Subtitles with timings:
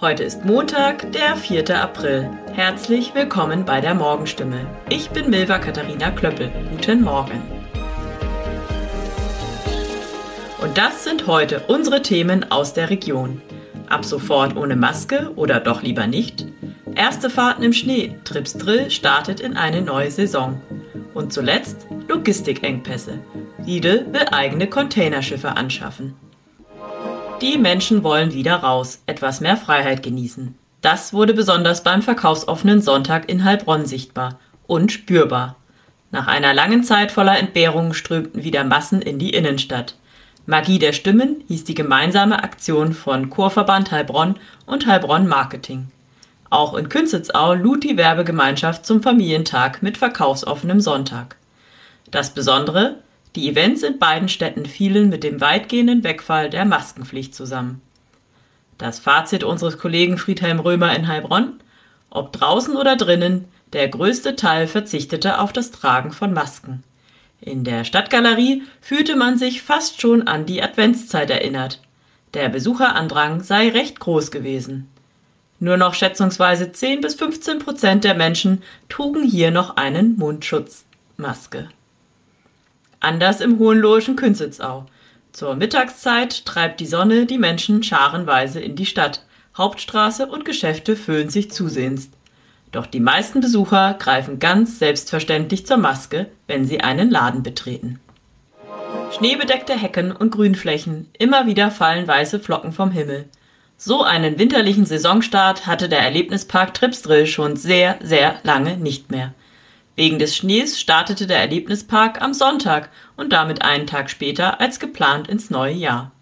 [0.00, 1.76] Heute ist Montag, der 4.
[1.82, 2.30] April.
[2.52, 4.64] Herzlich willkommen bei der Morgenstimme.
[4.88, 6.52] Ich bin Milva Katharina Klöppel.
[6.70, 7.42] Guten Morgen.
[10.62, 13.42] Und das sind heute unsere Themen aus der Region.
[13.88, 16.46] Ab sofort ohne Maske oder doch lieber nicht?
[16.94, 18.16] Erste Fahrten im Schnee.
[18.22, 20.62] Trips Drill startet in eine neue Saison.
[21.12, 23.18] Und zuletzt Logistikengpässe.
[23.66, 26.14] Lidl will eigene Containerschiffe anschaffen.
[27.40, 30.56] Die Menschen wollen wieder raus, etwas mehr Freiheit genießen.
[30.80, 35.54] Das wurde besonders beim verkaufsoffenen Sonntag in Heilbronn sichtbar und spürbar.
[36.10, 39.94] Nach einer langen Zeit voller Entbehrungen strömten wieder Massen in die Innenstadt.
[40.46, 44.34] Magie der Stimmen hieß die gemeinsame Aktion von Chorverband Heilbronn
[44.66, 45.88] und Heilbronn Marketing.
[46.50, 51.36] Auch in Künzelsau lud die Werbegemeinschaft zum Familientag mit verkaufsoffenem Sonntag.
[52.10, 52.96] Das Besondere,
[53.36, 57.80] die Events in beiden Städten fielen mit dem weitgehenden Wegfall der Maskenpflicht zusammen.
[58.78, 61.60] Das Fazit unseres Kollegen Friedhelm Römer in Heilbronn?
[62.10, 66.82] Ob draußen oder drinnen, der größte Teil verzichtete auf das Tragen von Masken.
[67.40, 71.80] In der Stadtgalerie fühlte man sich fast schon an die Adventszeit erinnert.
[72.34, 74.88] Der Besucherandrang sei recht groß gewesen.
[75.60, 80.84] Nur noch schätzungsweise 10 bis 15 Prozent der Menschen trugen hier noch einen Mundschutz,
[81.16, 81.68] Maske.
[83.00, 84.86] Anders im hohenlohischen Künzelsau.
[85.32, 89.24] Zur Mittagszeit treibt die Sonne die Menschen scharenweise in die Stadt.
[89.56, 92.10] Hauptstraße und Geschäfte füllen sich zusehends.
[92.72, 98.00] Doch die meisten Besucher greifen ganz selbstverständlich zur Maske, wenn sie einen Laden betreten.
[99.16, 103.26] Schneebedeckte Hecken und Grünflächen, immer wieder fallen weiße Flocken vom Himmel.
[103.76, 109.34] So einen winterlichen Saisonstart hatte der Erlebnispark Tripsdrill schon sehr, sehr lange nicht mehr.
[109.98, 115.26] Wegen des Schnees startete der Erlebnispark am Sonntag und damit einen Tag später als geplant
[115.26, 116.12] ins neue Jahr.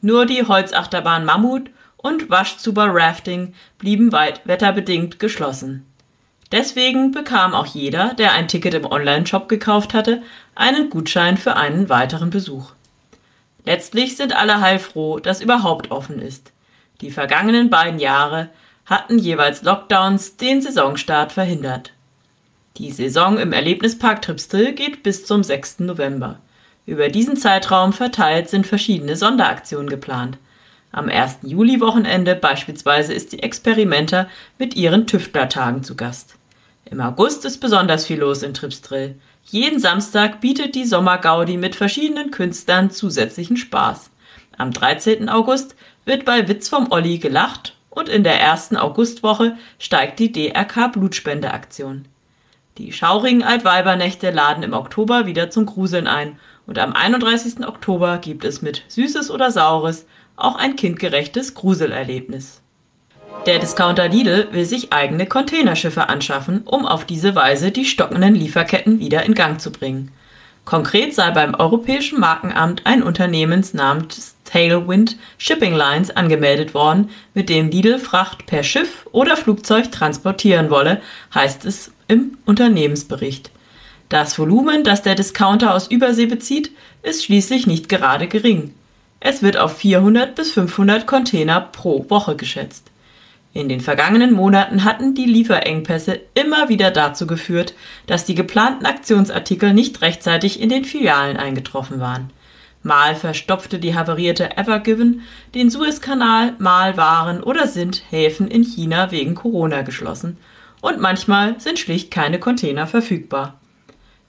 [0.00, 5.84] Nur die Holzachterbahn Mammut und Waschzuber Rafting blieben weit wetterbedingt geschlossen.
[6.52, 10.22] Deswegen bekam auch jeder, der ein Ticket im Onlineshop gekauft hatte,
[10.54, 12.74] einen Gutschein für einen weiteren Besuch.
[13.64, 16.52] Letztlich sind alle heilfroh, dass überhaupt offen ist.
[17.00, 18.50] Die vergangenen beiden Jahre
[18.86, 21.92] hatten jeweils Lockdowns den Saisonstart verhindert.
[22.76, 25.80] Die Saison im Erlebnispark Tripsdrill geht bis zum 6.
[25.80, 26.38] November.
[26.86, 30.38] Über diesen Zeitraum verteilt sind verschiedene Sonderaktionen geplant.
[30.92, 31.38] Am 1.
[31.42, 34.28] Juli-Wochenende beispielsweise ist die Experimenter
[34.58, 36.36] mit ihren Tüftlertagen zu Gast.
[36.84, 39.16] Im August ist besonders viel los in Tripsdrill.
[39.44, 44.10] Jeden Samstag bietet die Sommergaudi mit verschiedenen Künstlern zusätzlichen Spaß.
[44.56, 45.28] Am 13.
[45.28, 50.88] August wird bei Witz vom Olli gelacht und in der ersten Augustwoche steigt die DRK
[50.88, 52.06] Blutspendeaktion.
[52.80, 57.66] Die schaurigen Altweibernächte laden im Oktober wieder zum Gruseln ein und am 31.
[57.68, 62.62] Oktober gibt es mit Süßes oder Saures auch ein kindgerechtes Gruselerlebnis.
[63.44, 68.98] Der Discounter Lidl will sich eigene Containerschiffe anschaffen, um auf diese Weise die stockenden Lieferketten
[68.98, 70.10] wieder in Gang zu bringen.
[70.64, 77.70] Konkret sei beim Europäischen Markenamt ein Unternehmen namens Tailwind Shipping Lines angemeldet worden, mit dem
[77.70, 81.00] Lidl Fracht per Schiff oder Flugzeug transportieren wolle,
[81.34, 83.50] heißt es im Unternehmensbericht.
[84.08, 86.72] Das Volumen, das der Discounter aus Übersee bezieht,
[87.02, 88.74] ist schließlich nicht gerade gering.
[89.20, 92.89] Es wird auf 400 bis 500 Container pro Woche geschätzt.
[93.52, 97.74] In den vergangenen Monaten hatten die Lieferengpässe immer wieder dazu geführt,
[98.06, 102.30] dass die geplanten Aktionsartikel nicht rechtzeitig in den Filialen eingetroffen waren.
[102.82, 105.22] Mal verstopfte die havarierte Evergiven
[105.54, 110.38] den Suezkanal, mal waren oder sind Häfen in China wegen Corona geschlossen
[110.80, 113.60] und manchmal sind schlicht keine Container verfügbar.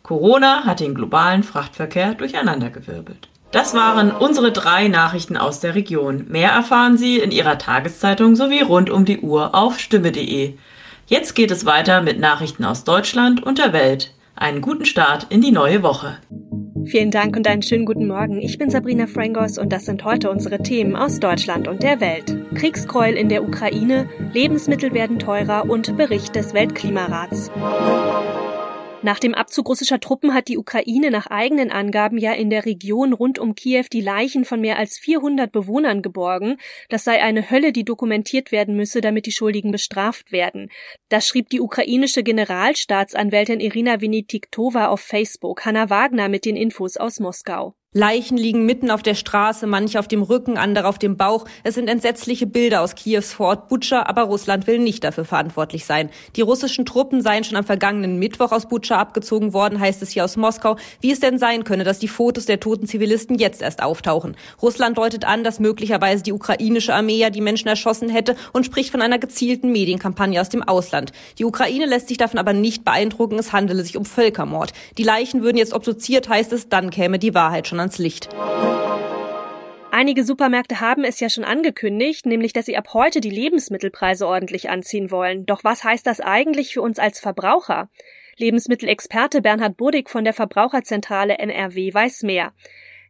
[0.04, 3.30] Corona hat den globalen Frachtverkehr durcheinandergewirbelt.
[3.52, 6.26] Das waren unsere drei Nachrichten aus der Region.
[6.30, 10.54] Mehr erfahren Sie in Ihrer Tageszeitung sowie rund um die Uhr auf stimme.de.
[11.08, 14.14] Jetzt geht es weiter mit Nachrichten aus Deutschland und der Welt.
[14.36, 16.18] Einen guten Start in die neue Woche.
[16.86, 18.42] Vielen Dank und einen schönen guten Morgen.
[18.42, 22.36] Ich bin Sabrina Frangos und das sind heute unsere Themen aus Deutschland und der Welt.
[22.56, 27.52] Kriegsgräuel in der Ukraine, Lebensmittel werden teurer und Bericht des Weltklimarats.
[29.04, 33.14] Nach dem Abzug russischer Truppen hat die Ukraine nach eigenen Angaben ja in der Region
[33.14, 36.58] rund um Kiew die Leichen von mehr als 400 Bewohnern geborgen.
[36.88, 40.70] Das sei eine Hölle, die dokumentiert werden müsse, damit die Schuldigen bestraft werden.
[41.10, 45.66] Das schrieb die ukrainische Generalstaatsanwältin Irina Venediktova auf Facebook.
[45.66, 47.74] Hanna Wagner mit den Infos aus Moskau.
[47.94, 51.44] Leichen liegen mitten auf der Straße, manche auf dem Rücken, andere auf dem Bauch.
[51.66, 56.10] Es sind entsetzliche Bilder aus Kiews Vorort Butscha, aber Russland will nicht dafür verantwortlich sein.
[56.38, 60.24] Die russischen Truppen seien schon am vergangenen Mittwoch aus Butscha abgezogen worden, heißt es hier
[60.24, 60.78] aus Moskau.
[61.02, 64.38] Wie es denn sein könne, dass die Fotos der toten Zivilisten jetzt erst auftauchen.
[64.62, 68.92] Russland deutet an, dass möglicherweise die ukrainische Armee ja die Menschen erschossen hätte und spricht
[68.92, 71.12] von einer gezielten Medienkampagne aus dem Ausland.
[71.40, 74.72] Die Ukraine lässt sich davon aber nicht beeindrucken, es handele sich um Völkermord.
[74.98, 78.30] Die Leichen würden jetzt obduziert, heißt es, dann käme die Wahrheit schon ans Licht.
[79.92, 84.70] Einige Supermärkte haben es ja schon angekündigt, nämlich dass sie ab heute die Lebensmittelpreise ordentlich
[84.70, 85.46] anziehen wollen.
[85.46, 87.90] Doch was heißt das eigentlich für uns als Verbraucher?
[88.38, 92.54] Lebensmittelexperte Bernhard Burdig von der Verbraucherzentrale NRW weiß mehr.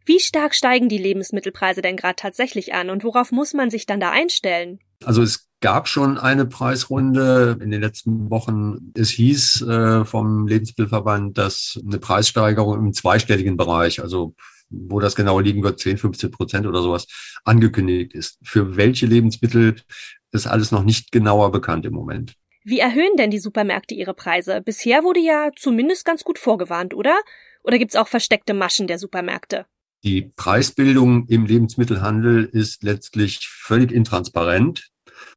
[0.04, 4.00] Wie stark steigen die Lebensmittelpreise denn gerade tatsächlich an und worauf muss man sich dann
[4.00, 4.80] da einstellen?
[5.04, 8.92] Also es gab schon eine Preisrunde in den letzten Wochen.
[8.94, 14.34] Es hieß äh, vom Lebensmittelverband, dass eine Preissteigerung im zweistelligen Bereich, also
[14.72, 17.06] wo das genau liegen wird, 10, 15 Prozent oder sowas,
[17.44, 18.38] angekündigt ist.
[18.42, 19.76] Für welche Lebensmittel
[20.32, 22.34] ist alles noch nicht genauer bekannt im Moment.
[22.64, 24.60] Wie erhöhen denn die Supermärkte ihre Preise?
[24.60, 27.18] Bisher wurde ja zumindest ganz gut vorgewarnt, oder?
[27.64, 29.66] Oder gibt's auch versteckte Maschen der Supermärkte?
[30.04, 34.90] Die Preisbildung im Lebensmittelhandel ist letztlich völlig intransparent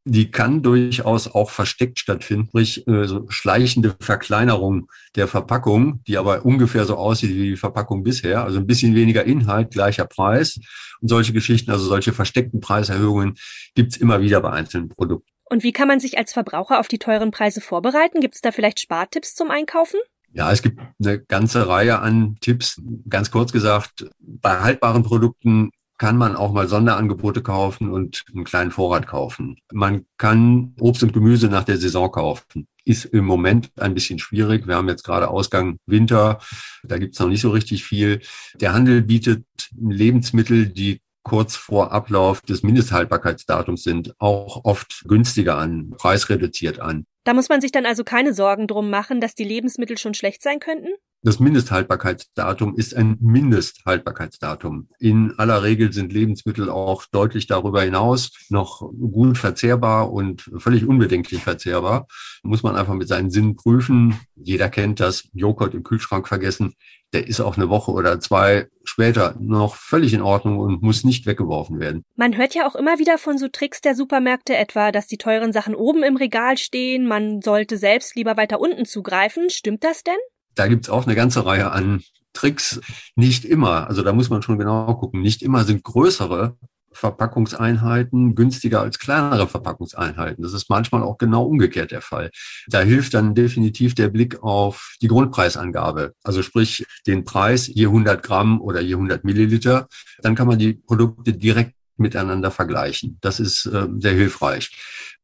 [0.05, 6.45] die kann durchaus auch versteckt stattfinden, sprich äh, so schleichende Verkleinerung der Verpackung, die aber
[6.45, 10.59] ungefähr so aussieht wie die Verpackung bisher, also ein bisschen weniger Inhalt, gleicher Preis
[11.01, 13.33] und solche Geschichten, also solche versteckten Preiserhöhungen
[13.73, 15.29] gibt's immer wieder bei einzelnen Produkten.
[15.49, 18.21] Und wie kann man sich als Verbraucher auf die teuren Preise vorbereiten?
[18.21, 19.99] Gibt es da vielleicht Spartipps zum Einkaufen?
[20.33, 22.81] Ja, es gibt eine ganze Reihe an Tipps.
[23.09, 28.71] Ganz kurz gesagt, bei haltbaren Produkten kann man auch mal Sonderangebote kaufen und einen kleinen
[28.71, 29.57] Vorrat kaufen.
[29.71, 32.67] Man kann Obst und Gemüse nach der Saison kaufen.
[32.83, 34.67] Ist im Moment ein bisschen schwierig.
[34.67, 36.39] Wir haben jetzt gerade Ausgang Winter.
[36.83, 38.21] Da gibt's noch nicht so richtig viel.
[38.55, 39.45] Der Handel bietet
[39.77, 47.05] Lebensmittel, die kurz vor Ablauf des Mindesthaltbarkeitsdatums sind, auch oft günstiger an, preisreduziert an.
[47.23, 50.43] Da muss man sich dann also keine Sorgen drum machen, dass die Lebensmittel schon schlecht
[50.43, 50.89] sein könnten?
[51.25, 54.89] Das Mindesthaltbarkeitsdatum ist ein Mindesthaltbarkeitsdatum.
[54.99, 61.41] In aller Regel sind Lebensmittel auch deutlich darüber hinaus noch gut verzehrbar und völlig unbedenklich
[61.41, 62.05] verzehrbar.
[62.43, 64.19] Muss man einfach mit seinen Sinnen prüfen.
[64.35, 66.75] Jeder kennt das Joghurt im Kühlschrank vergessen.
[67.11, 71.25] Der ist auch eine Woche oder zwei später noch völlig in Ordnung und muss nicht
[71.25, 72.03] weggeworfen werden.
[72.15, 75.53] Man hört ja auch immer wieder von so Tricks der Supermärkte, etwa, dass die teuren
[75.53, 77.07] Sachen oben im Regal stehen.
[77.07, 79.49] Man sollte selbst lieber weiter unten zugreifen.
[79.49, 80.19] Stimmt das denn?
[80.55, 82.01] Da gibt's auch eine ganze Reihe an
[82.33, 82.81] Tricks.
[83.15, 86.57] Nicht immer, also da muss man schon genau gucken, nicht immer sind größere
[86.95, 90.41] Verpackungseinheiten günstiger als kleinere Verpackungseinheiten.
[90.41, 92.31] Das ist manchmal auch genau umgekehrt der Fall.
[92.67, 96.13] Da hilft dann definitiv der Blick auf die Grundpreisangabe.
[96.23, 99.87] Also sprich den Preis je 100 Gramm oder je 100 Milliliter.
[100.21, 103.17] Dann kann man die Produkte direkt miteinander vergleichen.
[103.21, 104.71] Das ist äh, sehr hilfreich.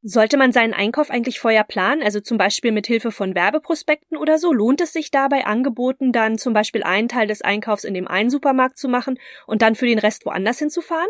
[0.03, 4.39] Sollte man seinen Einkauf eigentlich vorher planen, also zum Beispiel mit Hilfe von Werbeprospekten oder
[4.39, 4.51] so?
[4.51, 8.31] Lohnt es sich dabei Angeboten dann zum Beispiel einen Teil des Einkaufs in dem einen
[8.31, 11.09] Supermarkt zu machen und dann für den Rest woanders hinzufahren?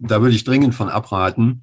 [0.00, 1.62] Da würde ich dringend von abraten.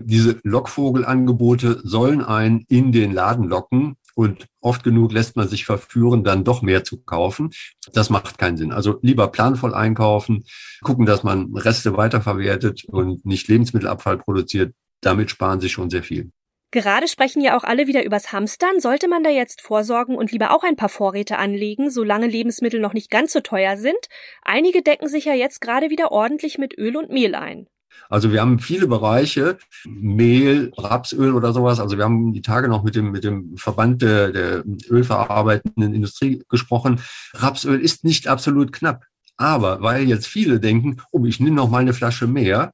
[0.00, 6.24] Diese Lockvogelangebote sollen einen in den Laden locken und oft genug lässt man sich verführen,
[6.24, 7.50] dann doch mehr zu kaufen.
[7.92, 8.72] Das macht keinen Sinn.
[8.72, 10.44] Also lieber planvoll einkaufen,
[10.82, 16.30] gucken, dass man Reste weiterverwertet und nicht Lebensmittelabfall produziert damit sparen sie schon sehr viel.
[16.70, 18.78] Gerade sprechen ja auch alle wieder übers Hamstern.
[18.78, 22.92] Sollte man da jetzt vorsorgen und lieber auch ein paar Vorräte anlegen, solange Lebensmittel noch
[22.92, 24.08] nicht ganz so teuer sind?
[24.42, 27.68] Einige decken sich ja jetzt gerade wieder ordentlich mit Öl und Mehl ein.
[28.08, 31.80] Also wir haben viele Bereiche, Mehl, Rapsöl oder sowas.
[31.80, 36.42] Also wir haben die Tage noch mit dem, mit dem Verband der, der ölverarbeitenden Industrie
[36.48, 37.00] gesprochen.
[37.34, 39.04] Rapsöl ist nicht absolut knapp.
[39.36, 42.72] Aber weil jetzt viele denken, oh, ich nehme noch mal eine Flasche mehr,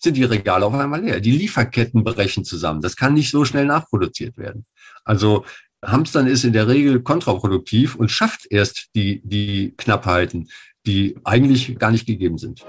[0.00, 1.20] sind die Regale auf einmal leer.
[1.20, 2.82] Die Lieferketten brechen zusammen.
[2.82, 4.64] Das kann nicht so schnell nachproduziert werden.
[5.04, 5.44] Also
[5.84, 10.48] Hamstern ist in der Regel kontraproduktiv und schafft erst die, die Knappheiten,
[10.86, 12.64] die eigentlich gar nicht gegeben sind.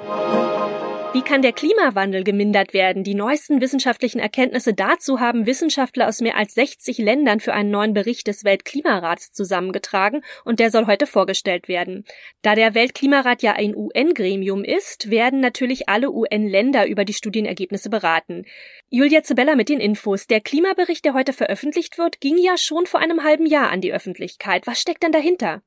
[1.15, 3.05] Wie kann der Klimawandel gemindert werden?
[3.05, 7.93] Die neuesten wissenschaftlichen Erkenntnisse dazu haben Wissenschaftler aus mehr als 60 Ländern für einen neuen
[7.93, 12.03] Bericht des Weltklimarats zusammengetragen und der soll heute vorgestellt werden.
[12.41, 18.43] Da der Weltklimarat ja ein UN-Gremium ist, werden natürlich alle UN-Länder über die Studienergebnisse beraten.
[18.89, 20.27] Julia Zebella mit den Infos.
[20.27, 23.93] Der Klimabericht, der heute veröffentlicht wird, ging ja schon vor einem halben Jahr an die
[23.93, 24.67] Öffentlichkeit.
[24.67, 25.61] Was steckt denn dahinter?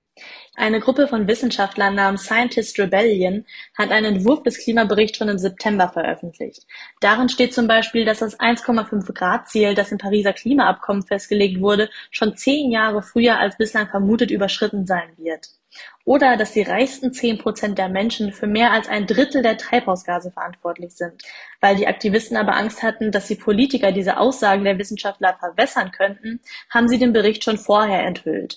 [0.57, 3.47] Eine Gruppe von Wissenschaftlern namens Scientist Rebellion
[3.77, 6.67] hat einen Entwurf des Klimaberichts schon im September veröffentlicht.
[7.01, 11.91] Darin steht zum Beispiel, dass das 1,5 Grad Ziel, das im Pariser Klimaabkommen festgelegt wurde,
[12.11, 15.49] schon zehn Jahre früher als bislang vermutet überschritten sein wird.
[16.05, 20.31] Oder dass die reichsten zehn Prozent der Menschen für mehr als ein Drittel der Treibhausgase
[20.31, 21.23] verantwortlich sind.
[21.61, 26.41] Weil die Aktivisten aber Angst hatten, dass die Politiker diese Aussagen der Wissenschaftler verwässern könnten,
[26.71, 28.57] haben sie den Bericht schon vorher enthüllt.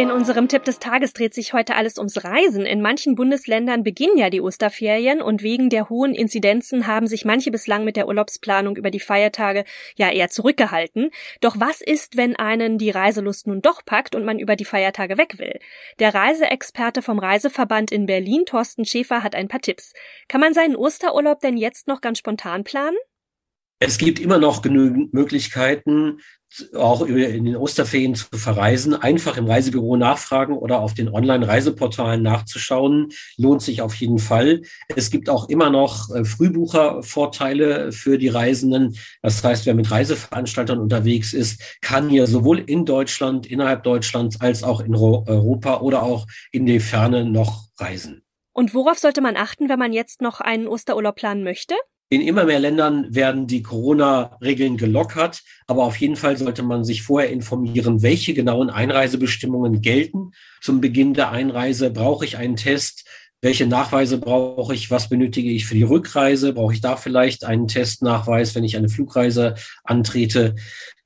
[0.00, 2.64] In unserem Tipp des Tages dreht sich heute alles ums Reisen.
[2.64, 7.50] In manchen Bundesländern beginnen ja die Osterferien und wegen der hohen Inzidenzen haben sich manche
[7.50, 9.64] bislang mit der Urlaubsplanung über die Feiertage
[9.96, 11.10] ja eher zurückgehalten.
[11.42, 15.18] Doch was ist, wenn einen die Reiselust nun doch packt und man über die Feiertage
[15.18, 15.58] weg will?
[16.00, 19.92] Der Reiseexperte vom Reiseverband in Berlin, Thorsten Schäfer, hat ein paar Tipps.
[20.28, 22.96] Kann man seinen Osterurlaub denn jetzt noch ganz spontan planen?
[23.80, 26.20] Es gibt immer noch genügend Möglichkeiten,
[26.74, 28.94] auch in den Osterferien zu verreisen.
[28.94, 33.12] Einfach im Reisebüro nachfragen oder auf den Online-Reiseportalen nachzuschauen.
[33.36, 34.62] Lohnt sich auf jeden Fall.
[34.94, 38.96] Es gibt auch immer noch äh, Frühbuchervorteile für die Reisenden.
[39.22, 44.62] Das heißt, wer mit Reiseveranstaltern unterwegs ist, kann hier sowohl in Deutschland, innerhalb Deutschlands, als
[44.62, 48.22] auch in Europa oder auch in die Ferne noch reisen.
[48.52, 51.74] Und worauf sollte man achten, wenn man jetzt noch einen Osterurlaub planen möchte?
[52.12, 57.04] In immer mehr Ländern werden die Corona-Regeln gelockert, aber auf jeden Fall sollte man sich
[57.04, 60.32] vorher informieren, welche genauen Einreisebestimmungen gelten.
[60.60, 63.08] Zum Beginn der Einreise brauche ich einen Test.
[63.40, 64.90] Welche Nachweise brauche ich?
[64.90, 66.52] Was benötige ich für die Rückreise?
[66.52, 70.56] Brauche ich da vielleicht einen Testnachweis, wenn ich eine Flugreise antrete?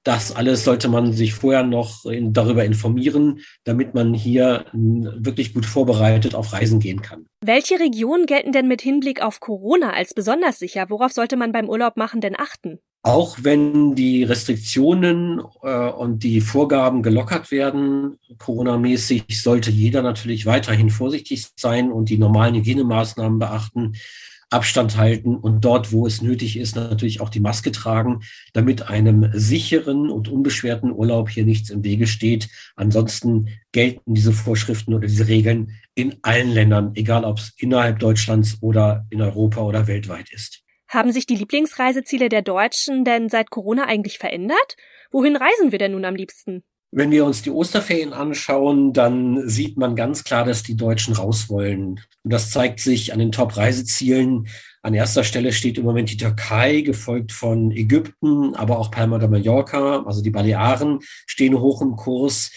[0.04, 5.64] Das alles sollte man sich vorher noch in, darüber informieren, damit man hier wirklich gut
[5.64, 7.24] vorbereitet auf Reisen gehen kann.
[7.40, 10.90] Welche Regionen gelten denn mit Hinblick auf Corona als besonders sicher?
[10.90, 12.78] Worauf sollte man beim Urlaub machen denn achten?
[13.06, 20.88] Auch wenn die Restriktionen äh, und die Vorgaben gelockert werden, Corona-mäßig, sollte jeder natürlich weiterhin
[20.88, 23.92] vorsichtig sein und die normalen Hygienemaßnahmen beachten.
[24.54, 28.20] Abstand halten und dort, wo es nötig ist, natürlich auch die Maske tragen,
[28.52, 32.48] damit einem sicheren und unbeschwerten Urlaub hier nichts im Wege steht.
[32.76, 38.58] Ansonsten gelten diese Vorschriften oder diese Regeln in allen Ländern, egal ob es innerhalb Deutschlands
[38.60, 40.62] oder in Europa oder weltweit ist.
[40.88, 44.76] Haben sich die Lieblingsreiseziele der Deutschen denn seit Corona eigentlich verändert?
[45.10, 46.62] Wohin reisen wir denn nun am liebsten?
[46.96, 51.50] Wenn wir uns die Osterferien anschauen, dann sieht man ganz klar, dass die Deutschen raus
[51.50, 51.98] wollen.
[52.22, 54.46] Und das zeigt sich an den Top-Reisezielen.
[54.80, 59.28] An erster Stelle steht im Moment die Türkei, gefolgt von Ägypten, aber auch Palma de
[59.28, 62.52] Mallorca, also die Balearen stehen hoch im Kurs.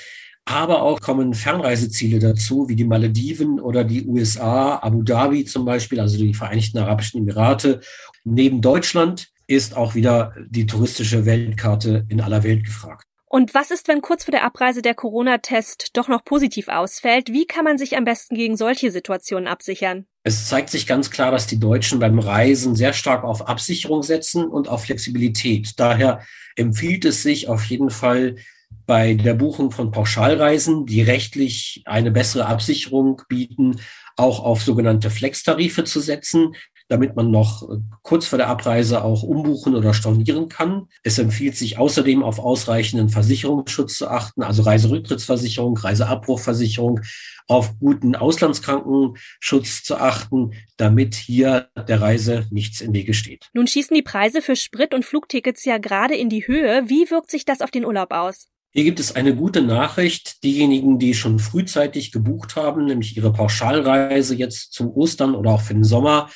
[0.46, 6.00] Aber auch kommen Fernreiseziele dazu, wie die Malediven oder die USA, Abu Dhabi zum Beispiel,
[6.00, 7.80] also die Vereinigten Arabischen Emirate.
[8.24, 13.07] Neben Deutschland ist auch wieder die touristische Weltkarte in aller Welt gefragt.
[13.30, 17.32] Und was ist, wenn kurz vor der Abreise der Corona-Test doch noch positiv ausfällt?
[17.32, 20.06] Wie kann man sich am besten gegen solche Situationen absichern?
[20.24, 24.48] Es zeigt sich ganz klar, dass die Deutschen beim Reisen sehr stark auf Absicherung setzen
[24.48, 25.74] und auf Flexibilität.
[25.78, 26.22] Daher
[26.56, 28.38] empfiehlt es sich auf jeden Fall
[28.86, 33.82] bei der Buchung von Pauschalreisen, die rechtlich eine bessere Absicherung bieten,
[34.16, 36.56] auch auf sogenannte Flex-Tarife zu setzen
[36.88, 40.88] damit man noch äh, kurz vor der Abreise auch umbuchen oder stornieren kann.
[41.04, 47.02] Es empfiehlt sich außerdem auf ausreichenden Versicherungsschutz zu achten, also Reiserücktrittsversicherung, Reiseabbruchversicherung,
[47.48, 53.50] auf guten Auslandskrankenschutz zu achten, damit hier der Reise nichts im Wege steht.
[53.54, 56.84] Nun schießen die Preise für Sprit- und Flugtickets ja gerade in die Höhe.
[56.88, 58.48] Wie wirkt sich das auf den Urlaub aus?
[58.74, 60.44] Hier gibt es eine gute Nachricht.
[60.44, 65.74] Diejenigen, die schon frühzeitig gebucht haben, nämlich ihre Pauschalreise jetzt zum Ostern oder auch für
[65.74, 66.30] den Sommer,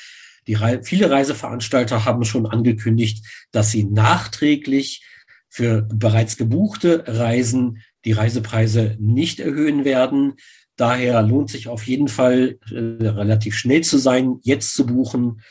[0.53, 5.03] Re viele Reiseveranstalter haben schon angekündigt, dass sie nachträglich
[5.49, 10.33] für bereits gebuchte Reisen die Reisepreise nicht erhöhen werden.
[10.75, 15.41] Daher lohnt sich auf jeden Fall äh, relativ schnell zu sein, jetzt zu buchen.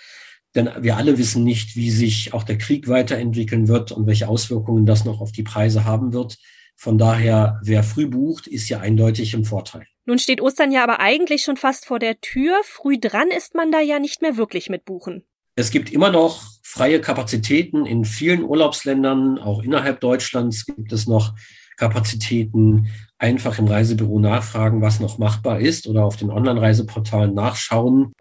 [0.55, 4.87] Denn wir alle wissen nicht, wie sich auch der Krieg weiterentwickeln wird und welche Auswirkungen
[4.87, 6.39] das noch auf die Preise haben wird.
[6.81, 9.85] Von daher, wer früh bucht, ist ja eindeutig im Vorteil.
[10.07, 12.59] Nun steht Ostern ja aber eigentlich schon fast vor der Tür.
[12.65, 15.23] Früh dran ist man da ja nicht mehr wirklich mit buchen.
[15.57, 21.35] Es gibt immer noch freie Kapazitäten in vielen Urlaubsländern, auch innerhalb Deutschlands gibt es noch
[21.77, 22.89] Kapazitäten.
[23.19, 28.15] Einfach im Reisebüro nachfragen, was noch machbar ist oder auf den Online-Reiseportalen nachschauen.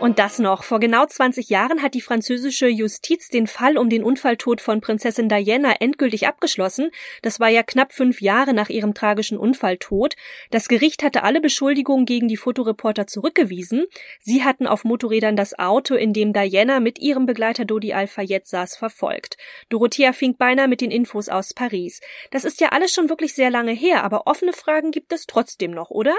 [0.00, 0.62] Und das noch.
[0.62, 5.28] Vor genau 20 Jahren hat die französische Justiz den Fall um den Unfalltod von Prinzessin
[5.28, 6.90] Diana endgültig abgeschlossen.
[7.20, 10.16] Das war ja knapp fünf Jahre nach ihrem tragischen Unfalltod.
[10.50, 13.84] Das Gericht hatte alle Beschuldigungen gegen die Fotoreporter zurückgewiesen.
[14.20, 18.78] Sie hatten auf Motorrädern das Auto, in dem Diana mit ihrem Begleiter Dodi Al-Fayed saß,
[18.78, 19.36] verfolgt.
[19.68, 22.00] Dorothea Finkbeiner mit den Infos aus Paris.
[22.30, 25.72] Das ist ja alles schon wirklich sehr lange her, aber offene Fragen gibt es trotzdem
[25.72, 26.14] noch, oder?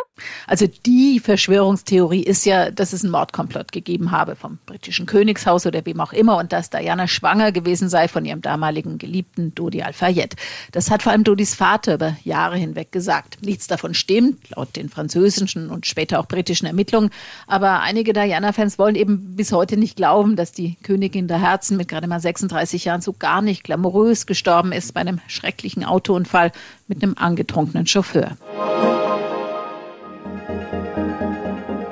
[0.45, 5.65] Also die Verschwörungstheorie ist ja, dass es ein Mordkomplott Rat gegeben habe vom britischen Königshaus
[5.65, 9.81] oder wem auch immer und dass Diana schwanger gewesen sei von ihrem damaligen Geliebten Dodi
[9.81, 10.35] Al-Fayed.
[10.71, 13.39] Das hat vor allem Dodis Vater über Jahre hinweg gesagt.
[13.41, 17.09] Nichts davon stimmt, laut den französischen und später auch britischen Ermittlungen.
[17.47, 21.87] Aber einige Diana-Fans wollen eben bis heute nicht glauben, dass die Königin der Herzen mit
[21.87, 26.51] gerade mal 36 Jahren so gar nicht glamourös gestorben ist bei einem schrecklichen Autounfall
[26.87, 28.37] mit einem angetrunkenen Chauffeur.